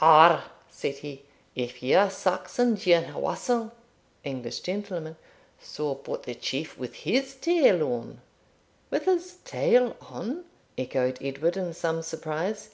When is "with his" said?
6.76-7.34, 8.90-9.36